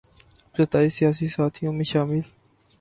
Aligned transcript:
ابتدائی 0.55 0.89
سیاسی 0.89 1.27
ساتھیوں 1.27 1.73
میں 1.73 1.83
شامل 1.83 2.19